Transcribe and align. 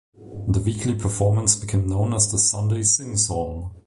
The 0.47 0.59
weekly 0.59 0.95
performance 0.95 1.55
became 1.55 1.85
known 1.85 2.15
as 2.15 2.31
the 2.31 2.39
"Sunday 2.39 2.81
Sing 2.81 3.15
Song". 3.17 3.75